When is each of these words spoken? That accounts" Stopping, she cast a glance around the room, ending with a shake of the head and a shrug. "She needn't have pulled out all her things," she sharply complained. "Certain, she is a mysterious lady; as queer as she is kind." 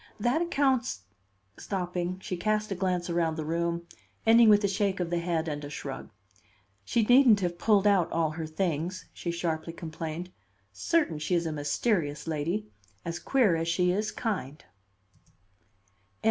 That 0.19 0.41
accounts" 0.41 1.01
Stopping, 1.59 2.17
she 2.21 2.35
cast 2.35 2.71
a 2.71 2.75
glance 2.75 3.07
around 3.07 3.35
the 3.37 3.45
room, 3.45 3.85
ending 4.25 4.49
with 4.49 4.63
a 4.63 4.67
shake 4.67 4.99
of 4.99 5.11
the 5.11 5.19
head 5.19 5.47
and 5.47 5.63
a 5.63 5.69
shrug. 5.69 6.09
"She 6.83 7.03
needn't 7.03 7.41
have 7.41 7.59
pulled 7.59 7.85
out 7.85 8.11
all 8.11 8.31
her 8.31 8.47
things," 8.47 9.05
she 9.13 9.29
sharply 9.29 9.73
complained. 9.73 10.31
"Certain, 10.73 11.19
she 11.19 11.35
is 11.35 11.45
a 11.45 11.51
mysterious 11.51 12.25
lady; 12.25 12.65
as 13.05 13.19
queer 13.19 13.55
as 13.55 13.67
she 13.67 13.91
is 13.91 14.11
kind." 14.11 14.65